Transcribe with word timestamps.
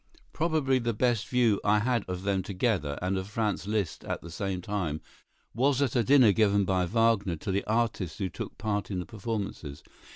Probably 0.33 0.79
the 0.79 0.95
best 0.95 1.27
view 1.27 1.61
I 1.63 1.77
had 1.77 2.03
of 2.07 2.23
them 2.23 2.41
together, 2.41 2.97
and 3.03 3.19
of 3.19 3.27
Franz 3.27 3.67
Liszt 3.67 4.03
at 4.03 4.23
the 4.23 4.31
same 4.31 4.59
time, 4.59 4.99
was 5.53 5.79
at 5.79 5.95
a 5.95 6.03
dinner 6.03 6.31
given 6.31 6.65
by 6.65 6.87
Wagner 6.87 7.35
to 7.35 7.51
the 7.51 7.63
artists 7.65 8.17
who 8.17 8.27
took 8.27 8.57
part 8.57 8.89
in 8.89 8.97
the 8.97 9.05
performances. 9.05 9.83